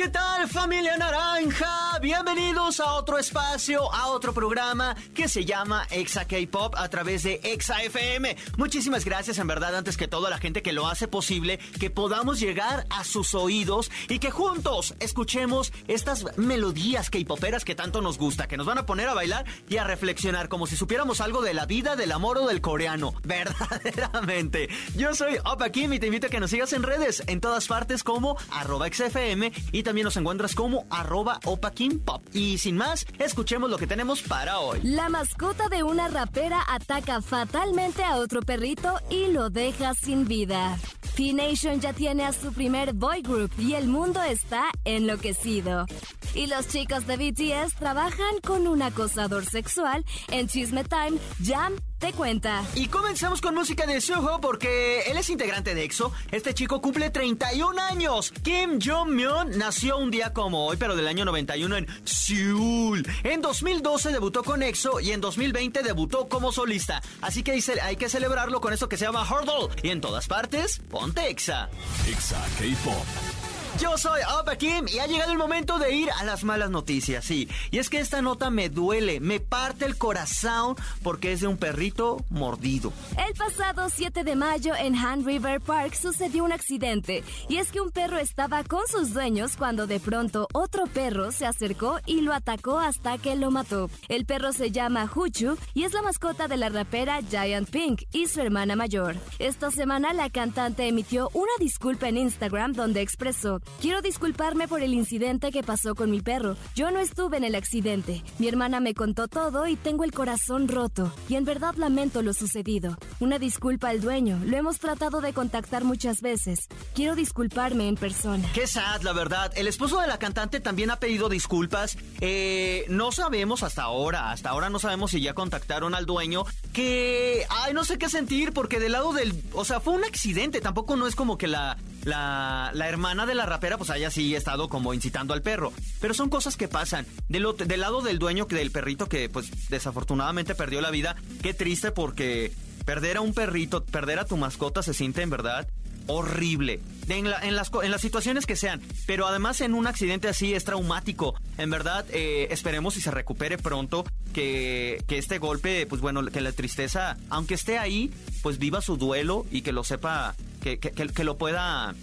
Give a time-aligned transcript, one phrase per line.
[0.00, 1.98] ¿qué tal familia naranja?
[2.00, 7.38] Bienvenidos a otro espacio, a otro programa que se llama Exa K-Pop a través de
[7.42, 8.34] Exa FM.
[8.56, 11.90] Muchísimas gracias en verdad antes que todo a la gente que lo hace posible, que
[11.90, 18.16] podamos llegar a sus oídos y que juntos escuchemos estas melodías K-Poperas que tanto nos
[18.16, 21.42] gusta, que nos van a poner a bailar y a reflexionar como si supiéramos algo
[21.42, 23.12] de la vida, del amor o del coreano.
[23.22, 24.70] Verdaderamente.
[24.96, 27.66] Yo soy Opa Kim y te invito a que nos sigas en redes, en todas
[27.68, 32.22] partes como arroba XFM y también nos encuentras como arroba Pop.
[32.32, 34.80] Y sin más, escuchemos lo que tenemos para hoy.
[34.82, 40.78] La mascota de una rapera ataca fatalmente a otro perrito y lo deja sin vida.
[41.16, 45.86] P-Nation ya tiene a su primer boy group y el mundo está enloquecido.
[46.34, 52.14] Y los chicos de BTS trabajan con un acosador sexual en Chisme Time Jam te
[52.14, 52.64] cuenta.
[52.74, 56.12] Y comenzamos con música de Suho porque él es integrante de EXO.
[56.32, 58.32] Este chico cumple 31 años.
[58.42, 63.06] Kim Jong-myun nació un día como hoy, pero del año 91 en Seúl.
[63.22, 67.02] En 2012 debutó con EXO y en 2020 debutó como solista.
[67.20, 69.68] Así que hay que celebrarlo con esto que se llama Hurdle.
[69.82, 71.68] Y en todas partes, ponte EXA.
[72.06, 73.39] Exa K-Pop.
[73.78, 77.24] Yo soy Opa Kim y ha llegado el momento de ir a las malas noticias,
[77.24, 77.48] sí.
[77.70, 81.56] Y es que esta nota me duele, me parte el corazón porque es de un
[81.56, 82.92] perrito mordido.
[83.16, 87.22] El pasado 7 de mayo en Han River Park sucedió un accidente.
[87.48, 91.46] Y es que un perro estaba con sus dueños cuando de pronto otro perro se
[91.46, 93.88] acercó y lo atacó hasta que lo mató.
[94.08, 98.26] El perro se llama Huchu y es la mascota de la rapera Giant Pink y
[98.26, 99.16] su hermana mayor.
[99.38, 104.94] Esta semana la cantante emitió una disculpa en Instagram donde expresó Quiero disculparme por el
[104.94, 106.56] incidente que pasó con mi perro.
[106.74, 108.22] Yo no estuve en el accidente.
[108.38, 111.12] Mi hermana me contó todo y tengo el corazón roto.
[111.28, 112.98] Y en verdad lamento lo sucedido.
[113.20, 114.40] Una disculpa al dueño.
[114.44, 116.68] Lo hemos tratado de contactar muchas veces.
[116.94, 118.46] Quiero disculparme en persona.
[118.52, 119.52] Qué sad, la verdad.
[119.56, 121.96] El esposo de la cantante también ha pedido disculpas.
[122.20, 126.44] Eh, no sabemos hasta ahora, hasta ahora no sabemos si ya contactaron al dueño.
[126.72, 130.60] Que, ay, no sé qué sentir porque del lado del, o sea, fue un accidente.
[130.60, 134.34] Tampoco no es como que la la, la, hermana de la rapera pues haya sí
[134.34, 135.72] estado como incitando al perro.
[136.00, 137.06] Pero son cosas que pasan.
[137.28, 141.92] Del, del lado del dueño del perrito que pues desafortunadamente perdió la vida, qué triste
[141.92, 142.52] porque
[142.84, 145.68] perder a un perrito, perder a tu mascota se siente en verdad
[146.06, 146.80] horrible.
[147.08, 148.80] En, en, las, en las situaciones que sean.
[149.06, 151.34] Pero además en un accidente así es traumático.
[151.58, 154.04] En verdad, eh, esperemos y se recupere pronto.
[154.32, 158.12] Que, que este golpe, pues bueno, que la tristeza, aunque esté ahí,
[158.42, 161.94] pues viva su duelo y que lo sepa que, que, lo pueda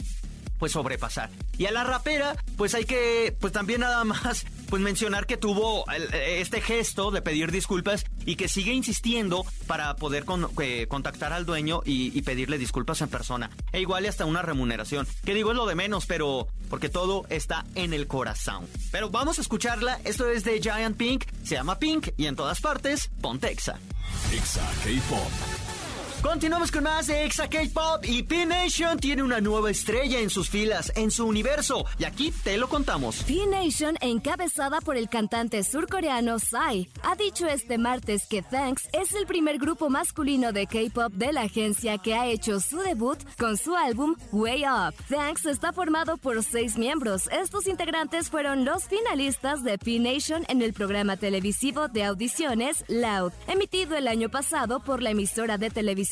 [0.59, 1.29] pues sobrepasar.
[1.57, 5.85] Y a la rapera, pues hay que, pues también nada más, pues mencionar que tuvo
[6.13, 10.25] este gesto de pedir disculpas y que sigue insistiendo para poder
[10.62, 13.50] eh, contactar al dueño y, pedirle disculpas en persona.
[13.72, 15.07] E igual y hasta una remuneración.
[15.23, 18.67] Que digo es lo de menos, pero porque todo está en el corazón.
[18.91, 20.00] Pero vamos a escucharla.
[20.03, 23.79] Esto es de Giant Pink, se llama Pink y en todas partes, Pontexa.
[24.34, 25.66] Exa K-Pop.
[26.22, 30.91] Continuamos con más de Exa K-Pop y P-Nation tiene una nueva estrella en sus filas,
[30.95, 33.23] en su universo, y aquí te lo contamos.
[33.23, 39.28] P-Nation, encabezada por el cantante surcoreano Psy, ha dicho este martes que Thanks es el
[39.28, 43.75] primer grupo masculino de K-Pop de la agencia que ha hecho su debut con su
[43.75, 44.95] álbum Way Up.
[45.09, 47.29] Thanks está formado por seis miembros.
[47.31, 53.95] Estos integrantes fueron los finalistas de P-Nation en el programa televisivo de audiciones Loud, emitido
[53.95, 56.06] el año pasado por la emisora de televisión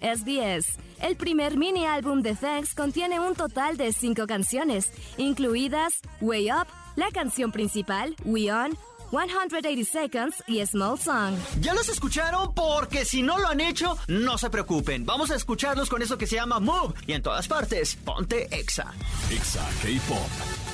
[0.00, 0.78] SBS.
[1.00, 6.66] El primer mini álbum de Thanks contiene un total de cinco canciones, incluidas Way Up,
[6.96, 8.76] la canción principal, We On,
[9.10, 11.36] 180 Seconds y Small Song.
[11.60, 15.04] Ya los escucharon porque si no lo han hecho, no se preocupen.
[15.06, 18.92] Vamos a escucharlos con eso que se llama Move y en todas partes, ponte Exa.
[19.30, 20.73] Exa K-Pop.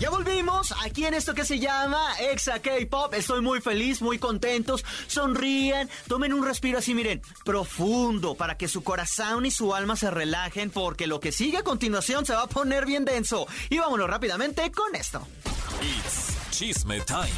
[0.00, 3.12] Ya volvimos aquí en esto que se llama Exa K-Pop.
[3.12, 4.82] Estoy muy feliz, muy contentos.
[5.06, 10.10] Sonríen, tomen un respiro así, miren, profundo, para que su corazón y su alma se
[10.10, 13.46] relajen, porque lo que sigue a continuación se va a poner bien denso.
[13.68, 15.26] Y vámonos rápidamente con esto.
[15.82, 17.28] It's Chisme Time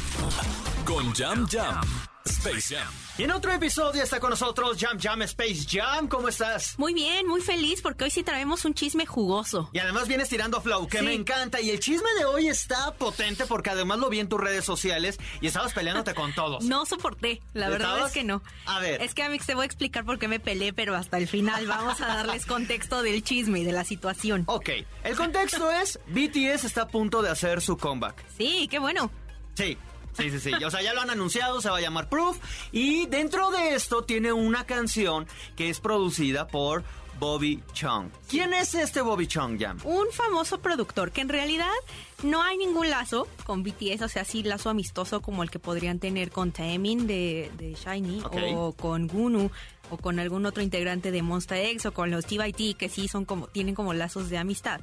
[0.85, 1.81] con Jam Jam.
[2.25, 3.02] Space Jam.
[3.15, 6.07] Y en otro episodio está con nosotros Jam Jam Space Jam.
[6.07, 6.73] ¿Cómo estás?
[6.79, 9.69] Muy bien, muy feliz porque hoy sí traemos un chisme jugoso.
[9.71, 11.05] Y además vienes tirando flow, que Sí.
[11.05, 11.61] me encanta.
[11.61, 15.19] Y el chisme de hoy está potente porque además lo vi en tus redes sociales
[15.41, 16.63] y estabas peleándote con todos.
[16.73, 18.07] No soporté, la verdad ¿Estabas?
[18.07, 18.41] es que no.
[18.65, 18.99] A ver.
[19.03, 21.67] Es que Amix te voy a explicar por qué me peleé, pero hasta el final
[21.67, 24.43] vamos a darles contexto del chisme y de la situación.
[24.47, 24.69] Ok,
[25.03, 28.25] el contexto es, BTS está a punto de hacer su comeback.
[28.39, 29.11] Sí, qué bueno.
[29.53, 29.77] Sí.
[30.17, 30.51] Sí, sí, sí.
[30.63, 32.37] O sea, ya lo han anunciado, se va a llamar Proof.
[32.71, 36.83] Y dentro de esto tiene una canción que es producida por
[37.19, 38.09] Bobby Chung.
[38.27, 39.79] ¿Quién es este Bobby Chung, Jam?
[39.83, 41.71] Un famoso productor que en realidad
[42.23, 45.99] no hay ningún lazo con BTS, o sea, sí lazo amistoso como el que podrían
[45.99, 48.23] tener con Taemin de, de Shiny
[48.55, 49.49] o con Gunu
[49.89, 53.25] o con algún otro integrante de Monsta X o con los TYT que sí son
[53.25, 54.81] como tienen como lazos de amistad.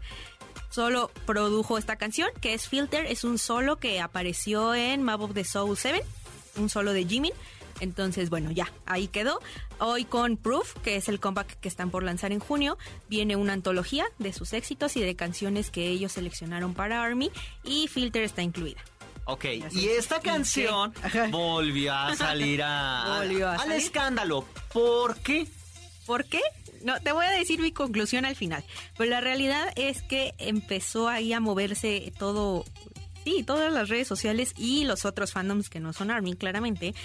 [0.71, 5.35] Solo produjo esta canción que es Filter, es un solo que apareció en Map of
[5.35, 6.03] the Soul 7,
[6.57, 7.33] un solo de Jimin.
[7.81, 9.41] Entonces, bueno, ya, ahí quedó.
[9.79, 12.77] Hoy con Proof, que es el comeback que están por lanzar en junio,
[13.09, 17.31] viene una antología de sus éxitos y de canciones que ellos seleccionaron para ARMY
[17.65, 18.81] y Filter está incluida.
[19.25, 19.99] Ok, y es.
[19.99, 20.93] esta canción
[21.31, 23.77] volvió a salir a, Volvió a al salir.
[23.77, 24.45] escándalo.
[24.73, 25.47] ¿Por qué?
[26.11, 26.41] ¿Por qué?
[26.83, 28.65] No, te voy a decir mi conclusión al final.
[28.99, 32.65] Pero la realidad es que empezó ahí a moverse todo,
[33.23, 36.97] sí, todas las redes sociales y los otros fandoms que no son ARMY, claramente.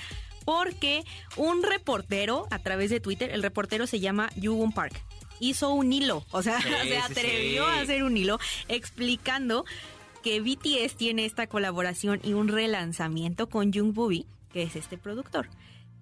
[0.43, 1.03] Porque
[1.37, 4.99] un reportero a través de Twitter, el reportero se llama Yugun Park,
[5.39, 7.77] hizo un hilo, o sea, Sí, se atrevió sí.
[7.77, 9.65] a hacer un hilo explicando
[10.23, 15.47] que BTS tiene esta colaboración y un relanzamiento con Jung Bobby, que es este productor.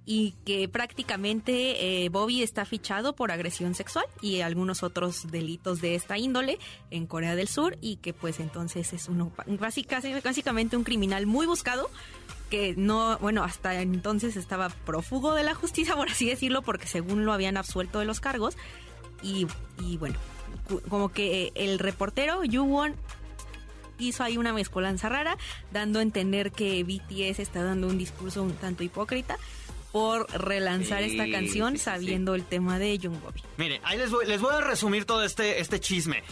[0.05, 5.95] Y que prácticamente eh, Bobby está fichado por agresión sexual y algunos otros delitos de
[5.95, 6.59] esta índole
[6.91, 11.45] en Corea del Sur y que pues entonces es uno básica- básicamente un criminal muy
[11.45, 11.89] buscado
[12.49, 17.23] que no, bueno, hasta entonces estaba prófugo de la justicia, por así decirlo, porque según
[17.25, 18.57] lo habían absuelto de los cargos.
[19.23, 19.47] Y,
[19.81, 20.19] y bueno,
[20.89, 22.93] como que el reportero Yuwon
[23.99, 25.37] hizo ahí una mezcolanza rara,
[25.71, 29.37] dando a entender que BTS está dando un discurso un tanto hipócrita
[29.93, 33.41] por relanzar Sí, esta canción sí, sabiendo el tema de Jung Bobby.
[33.57, 36.23] Miren, ahí les voy, les voy a resumir todo este, este chisme.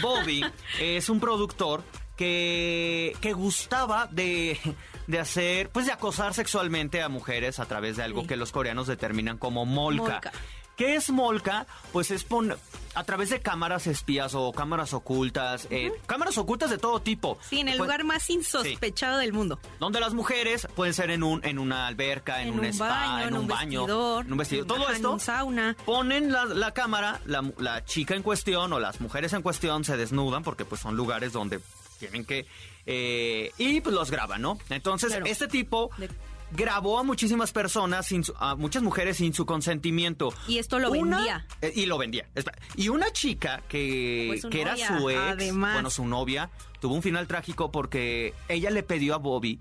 [0.00, 0.42] Bobby
[0.80, 1.82] es un productor
[2.16, 4.58] que, que gustaba de,
[5.06, 8.28] de hacer, pues de acosar sexualmente a mujeres a través de algo Sí.
[8.28, 10.02] que los coreanos determinan como molca.
[10.12, 10.32] Molca.
[10.78, 11.66] ¿Qué es molca?
[11.92, 12.56] Pues es pon-
[12.94, 17.36] a través de cámaras espías o cámaras ocultas, eh, cámaras ocultas de todo tipo.
[17.48, 19.58] Sí, en el lugar más insospechado del mundo.
[19.78, 22.88] donde las mujeres pueden ser en un en una alberca, en, En un, un spa,
[22.88, 24.66] baño, en en un, un baño, vestidor, en un vestido.
[24.66, 25.76] Todo en esto un sauna.
[25.84, 29.96] ponen la, la cámara, la, la chica en cuestión o las mujeres en cuestión se
[29.96, 31.60] desnudan porque pues son lugares donde
[31.98, 32.46] tienen que
[32.86, 34.58] eh, y pues los graban, ¿no?
[34.70, 35.26] Entonces Claro.
[35.26, 36.08] este tipo De-
[36.52, 40.32] grabó a muchísimas personas, sin su- a muchas mujeres sin su consentimiento.
[40.46, 41.46] Y esto lo Una- vendía.
[41.60, 42.28] eh, y lo vendía.
[42.76, 45.74] Y una chica que, Pues su que era su ex, además.
[45.74, 46.50] bueno, su novia,
[46.80, 49.60] tuvo un final trágico porque ella le pidió a Bobby.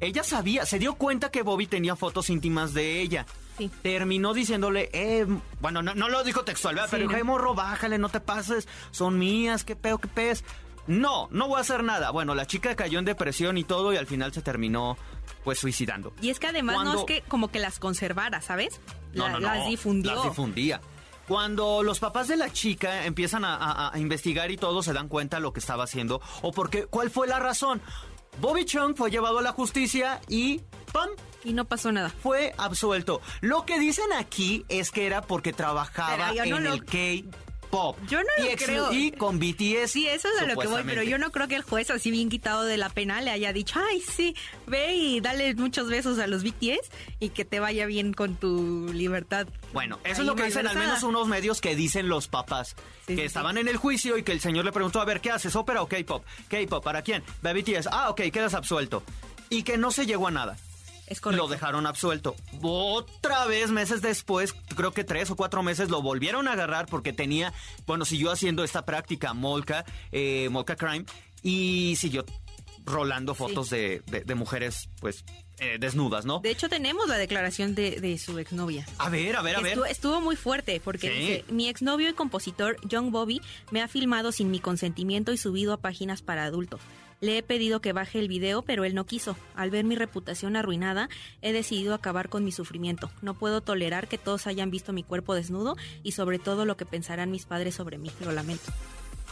[0.00, 3.24] Ella sabía, se dio cuenta que Bobby tenía fotos íntimas de ella.
[3.56, 3.70] Sí.
[3.82, 5.26] Terminó diciéndole, eh,
[5.62, 6.88] bueno, no, no lo dijo textual, ¿verdad?
[6.88, 7.18] Sí, pero dijo, no.
[7.18, 10.44] "Eh, morro, bájale, no te pases, son mías, qué peo, qué pez.
[10.86, 12.10] No, no voy a hacer nada.
[12.10, 14.98] Bueno, la chica cayó en depresión y todo y al final se terminó,
[15.44, 16.12] pues, suicidando.
[16.20, 18.80] Y es que además no es que como que las conservara, ¿sabes?
[19.14, 19.48] No, La- no, no.
[19.54, 20.14] Las difundió.
[20.14, 20.80] Las difundía.
[21.28, 25.08] Cuando los papás de la chica empiezan a, a- a investigar y todo, se dan
[25.08, 27.82] cuenta lo que estaba haciendo o porque cuál fue la razón.
[28.40, 30.60] Bobby Chung fue llevado a la justicia y
[30.92, 31.08] ¡pam!
[31.42, 32.10] Y no pasó nada.
[32.10, 33.20] fue absuelto.
[33.40, 36.84] Lo que dicen aquí es que era porque trabajaba Pero yo en lo- el
[37.66, 37.96] K-pop.
[38.08, 38.92] Yo no lo creo.
[38.92, 39.90] Y con BTS.
[39.90, 42.10] Sí, eso es a lo que voy, pero yo no creo que el juez así
[42.10, 44.34] bien quitado de la pena le haya dicho, ay, sí,
[44.66, 48.90] ve y dale muchos besos a los BTS y que te vaya bien con tu
[48.92, 49.46] libertad.
[49.72, 52.76] Bueno, eso ahí es lo que dicen al menos unos medios que dicen los papás.
[53.06, 55.20] Sí, que sí, estaban en el juicio y que el señor le preguntó, a ver,
[55.20, 55.54] ¿qué haces?
[55.56, 56.24] ¿Ópera o K-pop?
[56.48, 57.22] K-pop, ¿para quién?
[57.42, 57.88] De BTS.
[57.90, 59.02] Ah, ok, quedas absuelto.
[59.48, 60.56] Y que no se llegó a nada.
[61.06, 61.44] Es correcto.
[61.46, 62.34] Lo dejaron absuelto.
[62.62, 67.12] Otra vez, meses después, creo que tres o cuatro meses, lo volvieron a agarrar porque
[67.12, 67.52] tenía,
[67.86, 71.04] bueno, siguió haciendo esta práctica Molca, eh, Molca Crime,
[71.42, 72.24] y siguió
[72.84, 75.24] rolando fotos de, de- de mujeres, pues,
[75.58, 76.38] eh, desnudas, ¿no?
[76.40, 78.86] De hecho, tenemos la declaración de, de su exnovia.
[78.98, 79.68] A ver, a ver, a ver.
[79.72, 81.14] Estuvo, estuvo muy fuerte porque Sí.
[81.18, 85.72] dice, mi exnovio y compositor John Bobby me ha filmado sin mi consentimiento y subido
[85.72, 86.80] a páginas para adultos.
[87.20, 89.36] Le he pedido que baje el video, pero él no quiso.
[89.54, 91.08] Al ver mi reputación arruinada,
[91.40, 93.10] he decidido acabar con mi sufrimiento.
[93.22, 96.84] No puedo tolerar que todos hayan visto mi cuerpo desnudo y sobre todo lo que
[96.84, 98.10] pensarán mis padres sobre mí.
[98.20, 98.72] Lo lamento.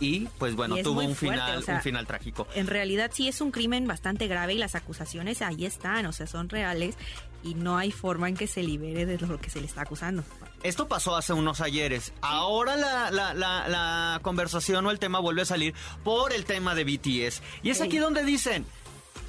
[0.01, 2.49] y pues bueno, Y tuvo un fuerte, final, o sea, un final trágico.
[2.55, 6.27] En realidad sí es un crimen bastante grave y las acusaciones ahí están, o sea,
[6.27, 6.97] son reales
[7.45, 10.25] y no hay forma en que se libere de lo que se le está acusando.
[10.63, 12.13] Esto pasó hace unos ayeres.
[12.23, 16.75] Ahora la, la, la, la conversación o el tema vuelve a salir por el tema
[16.75, 17.43] de BTS.
[17.63, 18.65] Y es aquí donde dicen,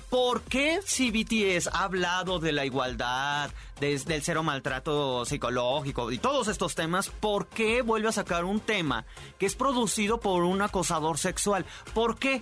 [0.10, 6.18] ¿por qué si BTS ha hablado de la igualdad, des- del cero maltrato psicológico y
[6.20, 9.06] todos estos temas, ¿por qué vuelve a sacar un tema
[9.38, 11.66] que es producido por un acosador sexual?
[11.94, 12.42] ¿Por qué?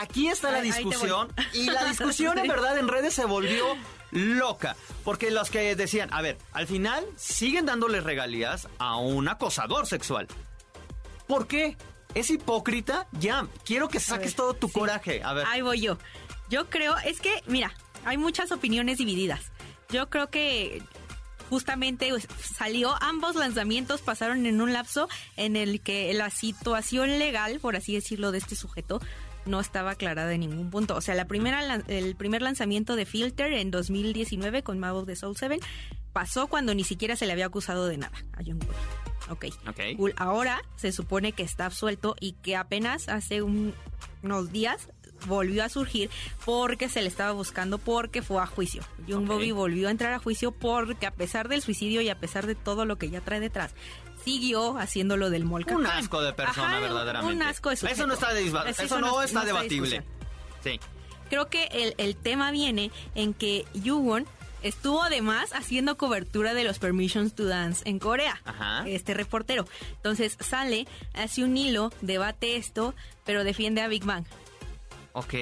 [0.00, 3.64] Aquí está la discusión y la discusión en verdad en redes se volvió
[4.10, 9.86] loca, porque los que decían, a ver, al final siguen dándole regalías a un acosador
[9.86, 10.28] sexual.
[11.26, 11.76] ¿Por qué?
[12.14, 13.06] ¿Es hipócrita?
[13.12, 14.74] Ya, quiero que saques ver, todo tu sí.
[14.74, 15.22] coraje.
[15.22, 15.46] A ver.
[15.46, 15.98] Ahí voy yo.
[16.48, 17.74] Yo creo, es que, mira,
[18.04, 19.52] hay muchas opiniones divididas.
[19.90, 20.82] Yo creo que
[21.48, 27.60] justamente pues, salió, ambos lanzamientos pasaron en un lapso en el que la situación legal,
[27.60, 29.00] por así decirlo, de este sujeto
[29.48, 30.94] no estaba aclarada en ningún punto.
[30.96, 35.16] O sea, la primera, el primer lanzamiento de Filter en 2019 con Map of the
[35.16, 35.58] Soul 7
[36.12, 38.74] pasó cuando ni siquiera se le había acusado de nada a Jungkook.
[39.30, 39.46] Ok.
[39.68, 39.80] Ok.
[39.96, 40.14] Cool.
[40.16, 43.74] Ahora se supone que está absuelto y que apenas hace un-
[44.22, 44.88] unos días
[45.26, 46.10] volvió a surgir
[46.44, 48.82] porque se le estaba buscando porque fue a juicio.
[49.08, 49.28] Jung Ok.
[49.28, 52.54] Bobby volvió a entrar a juicio porque a pesar del suicidio y a pesar de
[52.54, 53.72] todo lo que ya trae detrás,
[54.24, 55.82] siguió haciéndolo del molcajón.
[55.82, 57.36] Un asco de persona, Ajá, verdaderamente.
[57.36, 57.74] Un asco de.
[57.74, 60.02] Eso no está, Eso eso no está no debatible.
[60.62, 60.80] Sí.
[61.28, 64.26] Creo que el, el tema viene en que Yuwon
[64.62, 68.40] estuvo además haciendo cobertura de los Permissions to Dance en Corea.
[68.44, 68.82] Ajá.
[68.88, 69.66] Este reportero.
[69.96, 72.94] Entonces sale, hace un hilo, debate esto,
[73.24, 74.24] pero defiende a Big Bang.
[75.18, 75.34] Ok,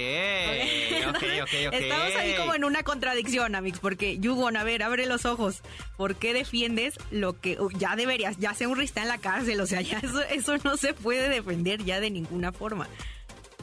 [1.09, 1.73] ok, ok, ok.
[1.75, 5.61] Estamos ahí como en una contradicción, Amix, porque Yugon, a ver, abre los ojos.
[5.99, 8.38] ¿Por qué defiendes lo que uh, ya deberías?
[8.38, 11.28] Ya sea un está en la cárcel, o sea, ya eso, eso no se puede
[11.28, 12.88] defender ya de ninguna forma.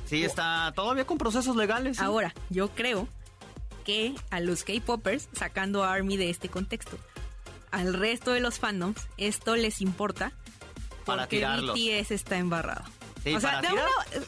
[0.06, 1.98] Sí, está todavía con procesos legales.
[1.98, 2.04] sí.
[2.04, 3.08] Ahora, yo creo
[3.84, 7.00] que a los K-Poppers, sacando a ARMY de este contexto,
[7.72, 10.32] al resto de los fandoms, esto les importa
[11.06, 11.44] Para porque.
[11.44, 12.84] BTS está embarrado.
[13.24, 13.82] Sí, o sea, de uno-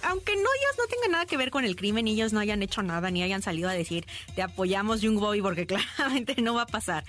[0.03, 2.81] aunque no ellos no tengan nada que ver con el crimen, ellos no hayan hecho
[2.81, 6.67] nada, ni hayan salido a decir te apoyamos Jung Boy porque claramente no va a
[6.67, 7.03] pasar.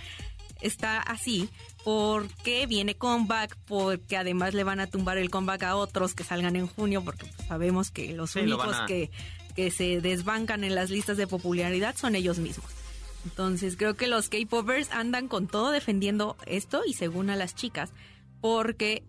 [0.60, 1.48] Está así
[1.84, 6.56] porque viene comeback, porque además le van a tumbar el comeback a otros que salgan
[6.56, 9.10] en junio, porque pues, sabemos que los Sí, lo van únicos a- que,
[9.54, 12.68] que se desbancan en las listas de popularidad son ellos mismos.
[13.24, 17.90] Entonces creo que los K-Popers andan con todo defendiendo esto y según a las chicas,
[18.40, 19.04] porque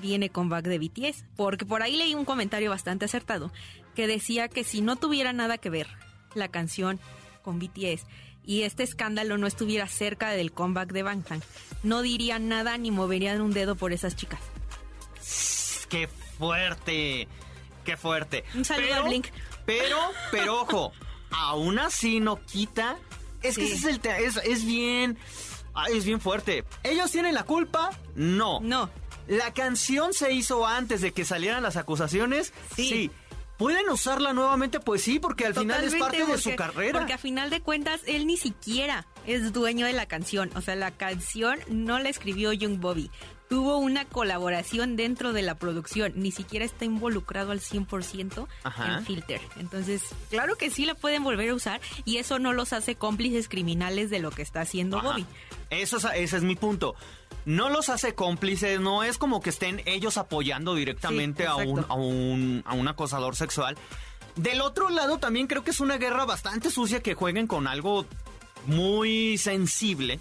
[0.00, 1.24] viene comeback de BTS.
[1.36, 3.52] Porque por ahí leí un comentario bastante acertado
[3.94, 5.88] que decía que si no tuviera nada que ver
[6.34, 7.00] la canción
[7.42, 8.06] con BTS
[8.44, 11.42] y este escándalo no estuviera cerca del comeback de Bangtan,
[11.82, 14.40] no dirían nada ni moverían un dedo por esas chicas.
[15.88, 17.28] ¡Qué fuerte!
[17.84, 18.44] ¡Qué fuerte!
[18.54, 19.26] Un saludo pero, a Blink.
[19.66, 19.98] Pero,
[20.30, 20.92] pero ojo,
[21.30, 22.96] aún así no quita.
[23.42, 25.18] Es que ese es el es, es bien.
[25.74, 26.64] ay, es bien fuerte.
[26.82, 27.90] ¿Ellos tienen la culpa?
[28.14, 28.60] No.
[28.60, 28.90] No,
[29.28, 32.52] ¿La canción se hizo antes de que salieran las acusaciones?
[32.74, 33.10] Sí.
[33.58, 34.80] ¿Pueden usarla nuevamente?
[34.80, 36.98] Pues sí, porque al final es parte de su carrera.
[36.98, 40.50] Porque a final de cuentas, él ni siquiera es dueño de la canción.
[40.54, 43.10] O sea, la canción no la escribió Young Bobby.
[43.48, 46.12] Tuvo una colaboración dentro de la producción.
[46.16, 48.98] Ni siquiera está involucrado al 100% Ajá.
[48.98, 49.40] en Filter.
[49.56, 51.80] Entonces, claro que sí la pueden volver a usar.
[52.04, 55.08] Y eso no los hace cómplices criminales de lo que está haciendo Ajá.
[55.08, 55.26] Bobby.
[55.70, 56.94] Eso es, ese es mi punto.
[57.46, 61.86] No los hace cómplices, no es como que estén ellos apoyando directamente Sí, a, un,
[61.88, 63.78] a, un, a un acosador sexual.
[64.36, 68.04] Del otro lado, también creo que es una guerra bastante sucia que jueguen con algo
[68.66, 70.20] muy sensible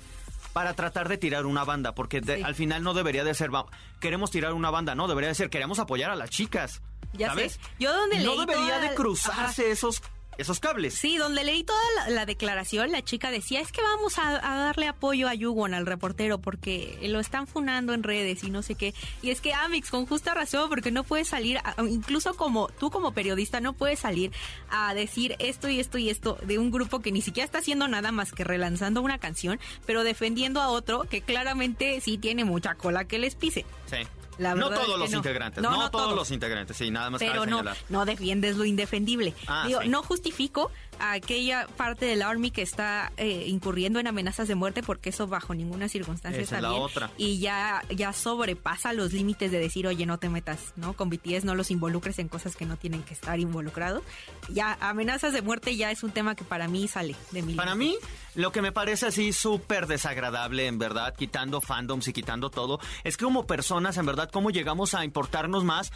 [0.58, 2.42] para tratar de tirar una banda, porque de- Sí.
[2.44, 3.52] al final no debería de ser,
[4.00, 6.82] queremos tirar una banda, no, debería de ser, queremos apoyar a las chicas.
[7.14, 7.54] Ya ¿sabes?
[7.54, 7.60] sé.
[7.78, 10.02] Yo donde no leí debería toda de cruzarse esos,
[10.38, 10.94] esos cables.
[10.94, 14.58] Sí, donde leí toda la, la declaración, la chica decía, es que vamos a, a
[14.58, 18.76] darle apoyo a Yugon, al reportero, porque lo están funando en redes y no sé
[18.76, 18.94] qué.
[19.22, 22.90] Y es que Amix, con justa razón, porque no puedes salir, a- incluso como tú
[22.92, 24.32] como periodista, no puedes salir
[24.70, 27.88] a decir esto y esto y esto de un grupo que ni siquiera está haciendo
[27.88, 32.76] nada más que relanzando una canción, pero defendiendo a otro que claramente sí tiene mucha
[32.76, 33.66] cola que les pise.
[33.90, 33.98] Sí.
[34.38, 35.18] La no todos es que los no.
[35.18, 36.16] integrantes, No, no, no todos todos.
[36.18, 37.78] los integrantes, sí, nada más pero no, señalar.
[37.90, 39.34] no defiendes lo indefendible.
[39.48, 39.90] Ah, Digo, sí.
[39.90, 44.84] no justifico a aquella parte del Army que está eh, incurriendo en amenazas de muerte
[44.84, 47.12] porque eso bajo ninguna circunstancia Esa está la otra.
[47.18, 50.94] Y ya, ya sobrepasa los límites de decir, oye, no te metas, ¿no?
[50.94, 54.04] Con BTS no los involucres en cosas que no tienen que estar involucrados.
[54.50, 57.76] Ya, amenazas de muerte ya es un tema que para mí sale de mi Para
[57.76, 57.96] mí,
[58.36, 63.18] lo que me parece así súper desagradable, en verdad, quitando fandoms y quitando todo, es
[63.18, 65.92] que como personas, en verdad, cómo llegamos a importarnos más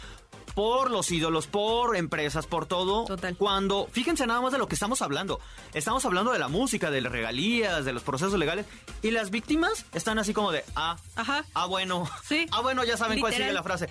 [0.54, 3.04] por los ídolos, por empresas, por todo.
[3.04, 3.36] Total.
[3.36, 5.40] Cuando, fíjense nada más de lo que estamos hablando.
[5.74, 8.66] Estamos hablando de la música, de las regalías, de los procesos legales.
[9.02, 11.44] Y las víctimas están así como de, ah, Ajá.
[11.54, 12.08] ah, bueno.
[12.24, 12.46] Sí.
[12.54, 13.88] Ah, bueno, ya saben cuál sigue la frase.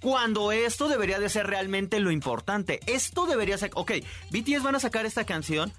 [0.00, 2.78] Cuando esto debería de ser realmente lo importante.
[2.86, 3.70] Esto debería ser...
[3.74, 3.92] Ok,
[4.30, 5.72] BTS van a sacar esta canción.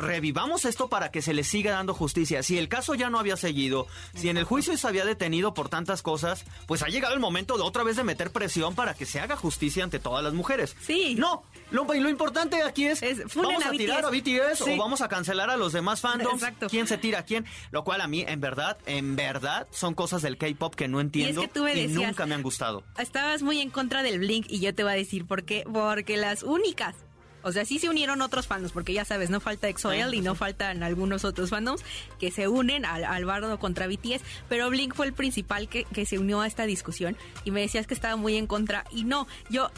[0.00, 2.42] Revivamos esto para que se les siga dando justicia.
[2.42, 5.68] Si el caso ya no había seguido, si en el juicio se había detenido por
[5.68, 9.04] tantas cosas, pues ha llegado el momento de otra vez de meter presión para que
[9.04, 10.74] se haga justicia ante todas las mujeres.
[10.80, 11.16] Sí.
[11.18, 14.64] No, lo, lo importante aquí es, Es, vamos a, a tirar a BTS.
[14.64, 14.70] Sí.
[14.72, 16.34] o vamos a cancelar a los demás fandoms.
[16.42, 16.68] Exacto.
[16.68, 17.44] ¿Quién se tira a quién?
[17.70, 21.42] Lo cual a mí, en verdad, en verdad, son cosas del K-pop que no entiendo
[21.42, 22.82] que tú me y decías- nunca me han gustado.
[22.98, 25.64] Estabas muy en contra del Blink y yo te voy a decir por qué.
[25.70, 26.94] Porque las únicas.
[27.42, 30.34] O sea, sí se unieron otros fandoms, porque ya sabes, no falta EXO-L y no
[30.34, 31.82] faltan algunos otros fandoms
[32.18, 36.06] que se unen al, al bardo contra BTS, pero Blink fue el principal que, que
[36.06, 38.84] se unió a esta discusión y me decías que estaba muy en contra.
[38.90, 39.70] Y no, yo,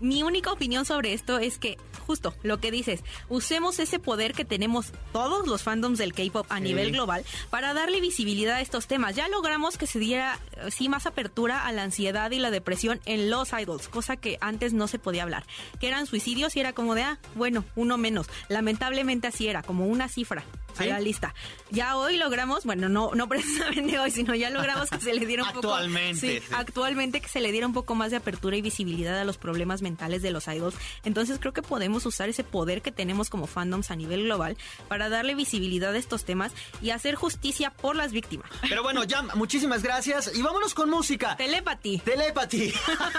[0.00, 1.76] mi única opinión sobre esto es que,
[2.06, 6.60] justo lo que dices, usemos ese poder que tenemos todos los fandoms del K-pop a
[6.60, 9.16] nivel global para darle visibilidad a estos temas.
[9.16, 10.38] Ya logramos que se diera,
[10.70, 14.72] sí, más apertura a la ansiedad y la depresión en los idols, cosa que antes
[14.72, 15.44] no se podía hablar.
[15.80, 18.28] Que eran suicidios y era como de, ah, bueno, uno menos.
[18.48, 20.44] Lamentablemente así era, como una cifra.
[20.78, 20.88] A ¿Sí?
[20.90, 21.34] la lista.
[21.72, 25.42] Ya hoy logramos, bueno, no, no precisamente hoy, sino ya logramos que se le diera
[25.42, 25.74] un poco.
[25.74, 26.54] Actualmente, Sí, sí.
[26.54, 29.82] actualmente que se le diera un poco más de apertura y visibilidad a los problemas
[29.88, 30.76] mentales de los idols.
[31.04, 34.56] Entonces creo que podemos usar ese poder que tenemos como fandoms a nivel global
[34.88, 36.52] para darle visibilidad a estos temas
[36.82, 38.50] y hacer justicia por las víctimas.
[38.68, 41.36] Pero bueno, ya, muchísimas gracias y vámonos con música.
[41.36, 41.98] Telepathy.
[41.98, 42.72] Telepathy.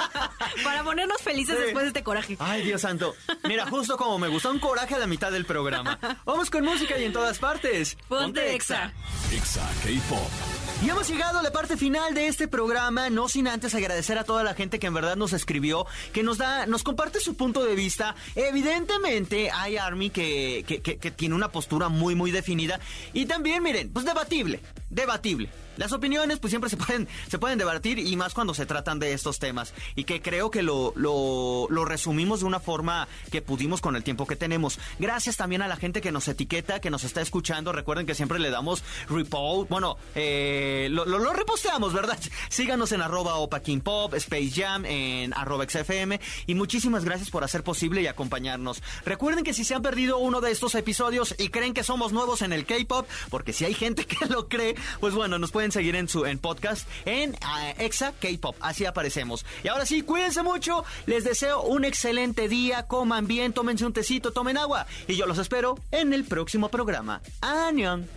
[0.64, 1.64] para ponernos felices Sí.
[1.64, 2.38] después de este coraje.
[2.40, 3.16] Ay, Dios santo.
[3.46, 5.98] Mira, justo como me gusta un coraje a la mitad del programa.
[6.26, 7.98] Vamos con música y en todas partes.
[8.08, 8.94] Ponte Exa.
[9.32, 10.59] Exa K-Pop.
[10.82, 14.24] Y hemos llegado a la parte final de este programa, no sin antes agradecer a
[14.24, 17.66] toda la gente que en verdad nos escribió, que nos da, nos comparte su punto
[17.66, 18.16] de vista.
[18.36, 22.80] Evidentemente hay Army que, que, que- que tiene una postura muy, muy definida.
[23.12, 25.50] Y también, miren, pues debatible, debatible.
[25.80, 29.14] Las opiniones pues siempre se pueden, se pueden debatir y más cuando se tratan de
[29.14, 29.74] estos temas.
[29.96, 34.04] Y que creo que lo, lo, lo resumimos de una forma que pudimos con el
[34.04, 34.78] tiempo que tenemos.
[35.00, 37.72] Gracias también a la gente que nos etiqueta, que nos está escuchando.
[37.72, 39.70] Recuerden que siempre le damos repost.
[39.70, 42.20] Bueno, eh, lo, lo, reposteamos, ¿verdad?
[42.50, 43.36] Síganos en arroba
[43.82, 46.20] Pop, Space Jam, en arroba XFM.
[46.46, 48.84] Y muchísimas gracias por hacer posible y acompañarnos.
[49.06, 52.42] Recuerden que si se han perdido uno de estos episodios y creen que somos nuevos
[52.42, 55.96] en el K-Pop, porque si hay gente que lo cree, pues bueno, nos pueden seguir
[55.96, 58.56] en su en podcast en ah, Exa K-Pop.
[58.60, 59.46] Así aparecemos.
[59.64, 60.84] Y ahora sí, cuídense mucho.
[61.06, 62.88] Les deseo un excelente día.
[62.88, 64.86] Coman bien, tómense un tecito, tomen agua.
[65.08, 67.22] Y yo los espero en el próximo programa.
[67.42, 68.08] ¡Anión!